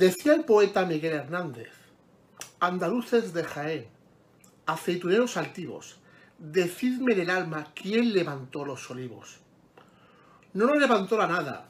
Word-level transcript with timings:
Decía 0.00 0.32
el 0.32 0.46
poeta 0.46 0.86
Miguel 0.86 1.12
Hernández, 1.12 1.68
andaluces 2.58 3.34
de 3.34 3.44
Jaén, 3.44 3.86
aceituneros 4.64 5.36
altivos, 5.36 5.98
decidme 6.38 7.14
del 7.14 7.28
alma 7.28 7.70
quién 7.74 8.14
levantó 8.14 8.64
los 8.64 8.90
olivos. 8.90 9.40
No 10.54 10.64
lo 10.64 10.76
levantó 10.76 11.18
la 11.18 11.26
nada, 11.26 11.68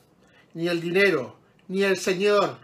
ni 0.54 0.68
el 0.68 0.80
dinero, 0.80 1.38
ni 1.66 1.82
el 1.82 1.96
Señor, 1.96 2.58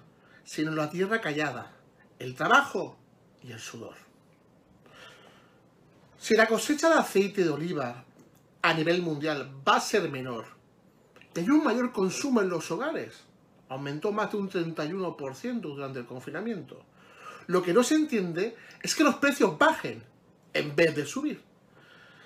sino 0.44 0.70
la 0.70 0.88
tierra 0.88 1.20
callada, 1.20 1.72
el 2.20 2.36
trabajo 2.36 2.96
y 3.42 3.50
el 3.50 3.58
sudor. 3.58 3.96
Si 6.16 6.36
la 6.36 6.46
cosecha 6.46 6.90
de 6.90 7.00
aceite 7.00 7.42
de 7.42 7.50
oliva 7.50 8.04
a 8.62 8.72
nivel 8.72 9.02
mundial 9.02 9.50
va 9.66 9.78
a 9.78 9.80
ser 9.80 10.08
menor, 10.10 10.44
hay 11.34 11.50
un 11.50 11.64
mayor 11.64 11.90
consumo 11.90 12.40
en 12.40 12.50
los 12.50 12.70
hogares, 12.70 13.25
aumentó 13.68 14.12
más 14.12 14.30
de 14.32 14.38
un 14.38 14.50
31% 14.50 15.60
durante 15.60 16.00
el 16.00 16.06
confinamiento. 16.06 16.84
Lo 17.46 17.62
que 17.62 17.72
no 17.72 17.82
se 17.82 17.94
entiende 17.94 18.56
es 18.82 18.94
que 18.94 19.04
los 19.04 19.16
precios 19.16 19.56
bajen 19.58 20.02
en 20.52 20.74
vez 20.74 20.94
de 20.94 21.06
subir. 21.06 21.42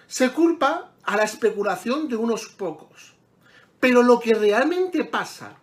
Se 0.06 0.30
culpa 0.32 0.92
a 1.02 1.16
la 1.16 1.24
especulación 1.24 2.08
de 2.08 2.16
unos 2.16 2.46
pocos. 2.46 3.14
Pero 3.78 4.02
lo 4.02 4.20
que 4.20 4.34
realmente 4.34 5.04
pasa 5.04 5.56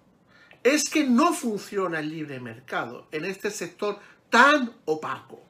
es 0.63 0.89
que 0.89 1.05
no 1.05 1.33
funciona 1.33 1.99
el 1.99 2.09
libre 2.09 2.39
mercado 2.39 3.07
en 3.11 3.25
este 3.25 3.51
sector 3.51 3.99
tan 4.29 4.73
opaco, 4.85 5.41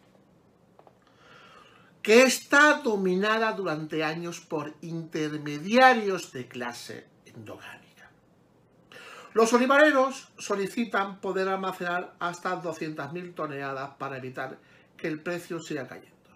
que 2.01 2.23
está 2.23 2.81
dominada 2.83 3.51
durante 3.53 4.03
años 4.03 4.39
por 4.41 4.75
intermediarios 4.81 6.31
de 6.31 6.47
clase 6.47 7.07
endogámica. 7.25 7.86
Los 9.37 9.53
olivareros 9.53 10.29
solicitan 10.39 11.21
poder 11.21 11.47
almacenar 11.47 12.15
hasta 12.17 12.59
200.000 12.59 13.35
toneladas 13.35 13.91
para 13.99 14.17
evitar 14.17 14.57
que 14.97 15.07
el 15.07 15.21
precio 15.21 15.59
siga 15.59 15.87
cayendo. 15.87 16.31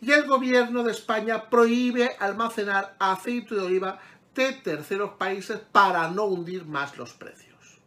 Y 0.00 0.12
el 0.12 0.26
gobierno 0.26 0.82
de 0.82 0.92
España 0.92 1.50
prohíbe 1.50 2.16
almacenar 2.18 2.96
aceite 2.98 3.54
de 3.54 3.60
oliva 3.60 3.98
de 4.34 4.54
terceros 4.54 5.10
países 5.18 5.60
para 5.70 6.08
no 6.08 6.24
hundir 6.24 6.64
más 6.64 6.96
los 6.96 7.12
precios. 7.12 7.78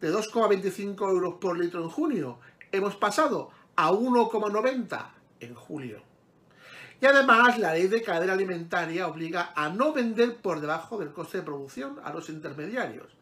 De 0.00 0.10
2,25 0.10 1.10
euros 1.10 1.34
por 1.38 1.58
litro 1.58 1.82
en 1.82 1.90
junio 1.90 2.38
hemos 2.72 2.96
pasado 2.96 3.50
a 3.76 3.90
1,90 3.90 5.06
en 5.40 5.54
julio. 5.54 6.02
Y 6.98 7.04
además 7.04 7.58
la 7.58 7.74
ley 7.74 7.88
de 7.88 8.00
cadena 8.00 8.32
alimentaria 8.32 9.06
obliga 9.06 9.52
a 9.54 9.68
no 9.68 9.92
vender 9.92 10.38
por 10.38 10.62
debajo 10.62 10.96
del 10.96 11.12
coste 11.12 11.36
de 11.36 11.44
producción 11.44 12.00
a 12.02 12.10
los 12.10 12.30
intermediarios 12.30 13.19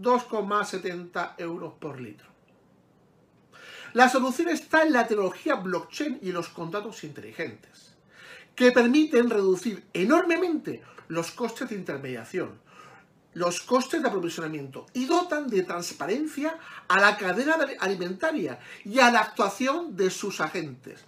2,70 0.00 1.34
euros 1.38 1.74
por 1.78 2.00
litro. 2.00 2.28
La 3.92 4.08
solución 4.08 4.48
está 4.48 4.82
en 4.82 4.92
la 4.92 5.06
tecnología 5.06 5.56
blockchain 5.56 6.20
y 6.22 6.30
los 6.30 6.48
contratos 6.48 7.02
inteligentes, 7.02 7.94
que 8.54 8.70
permiten 8.70 9.30
reducir 9.30 9.84
enormemente 9.92 10.82
los 11.08 11.32
costes 11.32 11.70
de 11.70 11.74
intermediación, 11.74 12.60
los 13.34 13.60
costes 13.62 14.00
de 14.00 14.08
aprovisionamiento 14.08 14.86
y 14.92 15.06
dotan 15.06 15.48
de 15.48 15.62
transparencia 15.62 16.56
a 16.88 17.00
la 17.00 17.16
cadena 17.16 17.56
alimentaria 17.80 18.60
y 18.84 19.00
a 19.00 19.10
la 19.10 19.20
actuación 19.20 19.96
de 19.96 20.10
sus 20.10 20.40
agentes, 20.40 21.04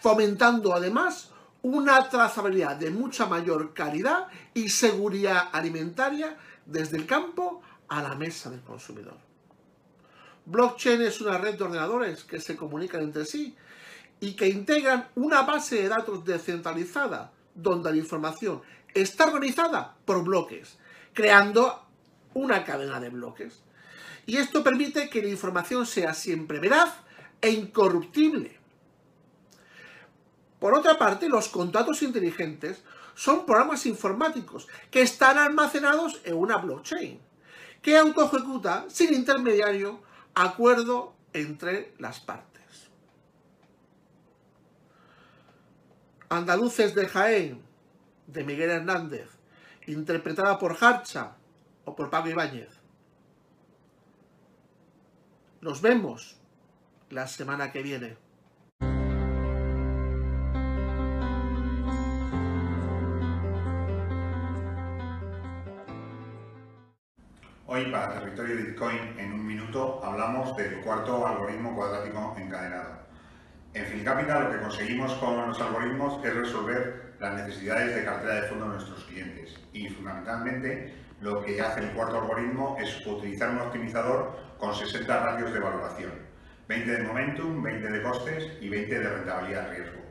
fomentando 0.00 0.74
además 0.74 1.30
una 1.62 2.08
trazabilidad 2.08 2.76
de 2.76 2.90
mucha 2.90 3.26
mayor 3.26 3.74
calidad 3.74 4.28
y 4.54 4.68
seguridad 4.68 5.48
alimentaria 5.52 6.36
desde 6.66 6.98
el 6.98 7.06
campo 7.06 7.62
a 7.88 8.02
la 8.02 8.14
mesa 8.14 8.50
del 8.50 8.60
consumidor. 8.60 9.16
Blockchain 10.46 11.02
es 11.02 11.20
una 11.20 11.38
red 11.38 11.56
de 11.56 11.64
ordenadores 11.64 12.24
que 12.24 12.40
se 12.40 12.56
comunican 12.56 13.02
entre 13.02 13.24
sí 13.24 13.54
y 14.20 14.34
que 14.34 14.48
integran 14.48 15.08
una 15.14 15.42
base 15.42 15.82
de 15.82 15.88
datos 15.88 16.24
descentralizada 16.24 17.32
donde 17.54 17.90
la 17.90 17.98
información 17.98 18.62
está 18.94 19.26
organizada 19.26 19.96
por 20.04 20.24
bloques, 20.24 20.78
creando 21.12 21.84
una 22.34 22.64
cadena 22.64 22.98
de 23.00 23.10
bloques. 23.10 23.62
Y 24.26 24.36
esto 24.36 24.62
permite 24.64 25.08
que 25.08 25.22
la 25.22 25.28
información 25.28 25.86
sea 25.86 26.14
siempre 26.14 26.60
veraz 26.60 26.94
e 27.40 27.50
incorruptible. 27.50 28.58
Por 30.58 30.74
otra 30.74 30.98
parte, 30.98 31.28
los 31.28 31.48
contratos 31.48 32.02
inteligentes 32.02 32.82
son 33.14 33.46
programas 33.46 33.86
informáticos 33.86 34.66
que 34.90 35.02
están 35.02 35.38
almacenados 35.38 36.20
en 36.24 36.34
una 36.34 36.56
blockchain 36.56 37.27
que 37.82 37.96
autoejecuta 37.96 38.86
sin 38.88 39.14
intermediario 39.14 40.00
acuerdo 40.34 41.14
entre 41.32 41.92
las 41.98 42.20
partes. 42.20 42.88
Andaluces 46.28 46.94
de 46.94 47.08
Jaén, 47.08 47.62
de 48.26 48.44
Miguel 48.44 48.70
Hernández, 48.70 49.30
interpretada 49.86 50.58
por 50.58 50.76
Harcha 50.78 51.32
o 51.84 51.96
por 51.96 52.10
Pablo 52.10 52.30
Ibáñez. 52.30 52.68
Nos 55.60 55.80
vemos 55.80 56.36
la 57.10 57.26
semana 57.26 57.72
que 57.72 57.82
viene. 57.82 58.27
Hoy 67.70 67.84
para 67.92 68.14
Territorio 68.14 68.56
Bitcoin 68.56 69.18
en 69.18 69.30
un 69.30 69.46
minuto 69.46 70.00
hablamos 70.02 70.56
del 70.56 70.80
cuarto 70.80 71.26
algoritmo 71.26 71.76
cuadrático 71.76 72.34
encadenado. 72.38 73.00
En 73.74 73.84
FinCapital 73.84 74.44
lo 74.44 74.50
que 74.52 74.60
conseguimos 74.60 75.12
con 75.16 75.48
los 75.48 75.60
algoritmos 75.60 76.24
es 76.24 76.34
resolver 76.34 77.12
las 77.20 77.34
necesidades 77.34 77.94
de 77.94 78.06
cartera 78.06 78.36
de 78.36 78.48
fondo 78.48 78.64
de 78.64 78.70
nuestros 78.70 79.04
clientes 79.04 79.54
y 79.74 79.86
fundamentalmente 79.90 80.94
lo 81.20 81.44
que 81.44 81.60
hace 81.60 81.80
el 81.80 81.90
cuarto 81.90 82.22
algoritmo 82.22 82.78
es 82.80 83.06
utilizar 83.06 83.50
un 83.50 83.58
optimizador 83.58 84.38
con 84.56 84.74
60 84.74 85.22
ratios 85.22 85.52
de 85.52 85.60
valoración, 85.60 86.12
20 86.68 86.90
de 86.90 87.02
momentum, 87.02 87.62
20 87.62 87.86
de 87.86 88.02
costes 88.02 88.50
y 88.62 88.70
20 88.70 88.98
de 88.98 89.08
rentabilidad 89.10 89.70
riesgo. 89.72 90.07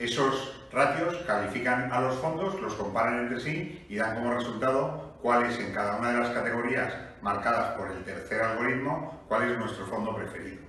Esos 0.00 0.56
ratios 0.72 1.14
califican 1.26 1.92
a 1.92 2.00
los 2.00 2.16
fondos, 2.16 2.58
los 2.58 2.72
comparan 2.74 3.18
entre 3.18 3.38
sí 3.38 3.84
y 3.86 3.96
dan 3.96 4.14
como 4.14 4.32
resultado 4.32 5.12
cuál 5.20 5.44
es 5.44 5.58
en 5.58 5.74
cada 5.74 5.96
una 5.96 6.12
de 6.12 6.20
las 6.20 6.30
categorías 6.30 6.94
marcadas 7.20 7.76
por 7.76 7.90
el 7.90 8.02
tercer 8.02 8.40
algoritmo, 8.40 9.22
cuál 9.28 9.50
es 9.50 9.58
nuestro 9.58 9.84
fondo 9.84 10.16
preferido. 10.16 10.62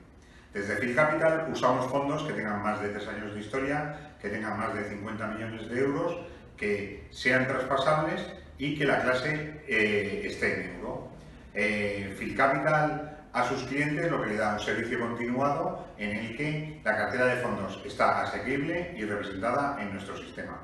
Desde 0.54 0.76
Phil 0.76 0.94
Capital 0.94 1.48
usamos 1.50 1.90
fondos 1.90 2.24
que 2.24 2.34
tengan 2.34 2.62
más 2.62 2.82
de 2.82 2.90
tres 2.90 3.08
años 3.08 3.34
de 3.34 3.40
historia, 3.40 4.16
que 4.22 4.28
tengan 4.28 4.60
más 4.60 4.74
de 4.74 4.84
50 4.90 5.28
millones 5.28 5.70
de 5.70 5.80
euros, 5.80 6.18
que 6.58 7.08
sean 7.12 7.48
traspasables 7.48 8.22
y 8.58 8.78
que 8.78 8.84
la 8.84 9.02
clase 9.02 9.64
eh, 9.66 10.24
esté 10.26 10.56
en 10.56 10.76
euro. 10.76 11.08
Eh, 11.54 12.14
Phil 12.20 12.36
Capital 12.36 13.21
a 13.34 13.48
sus 13.48 13.64
clientes 13.64 14.10
lo 14.12 14.22
que 14.22 14.30
le 14.30 14.38
da 14.38 14.54
un 14.54 14.60
servicio 14.60 15.00
continuado 15.00 15.88
en 15.98 16.16
el 16.16 16.38
que 16.38 16.82
la 16.84 16.96
cartera 16.98 17.26
de 17.28 17.38
fondos 17.38 17.80
está 17.86 18.22
asequible 18.22 18.94
y 18.98 19.06
representada 19.06 19.82
en 19.82 19.94
nuestro 19.94 20.18
sistema. 20.18 20.60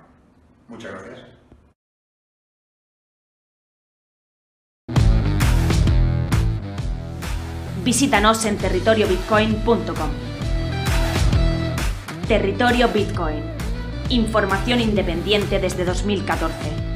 Muchas 0.68 0.92
gracias. 0.92 1.38
Visítanos 7.84 8.44
en 8.46 8.58
territoriobitcoin.com. 8.58 10.10
Territorio 12.28 12.90
Bitcoin. 12.90 13.42
Información 14.10 14.81
independiente 14.81 15.60
desde 15.60 15.86
2014. 15.86 16.87